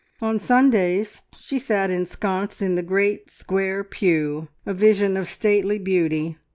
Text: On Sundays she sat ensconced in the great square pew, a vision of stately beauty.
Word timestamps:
On 0.19 0.39
Sundays 0.39 1.21
she 1.37 1.59
sat 1.59 1.91
ensconced 1.91 2.59
in 2.59 2.73
the 2.73 2.81
great 2.81 3.29
square 3.29 3.83
pew, 3.83 4.47
a 4.65 4.73
vision 4.73 5.15
of 5.15 5.27
stately 5.29 5.77
beauty. 5.77 6.37